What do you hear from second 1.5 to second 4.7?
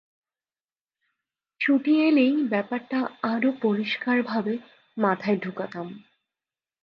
ছুটি এলেই ব্যাপারটা আরো পরিষ্কারভাবে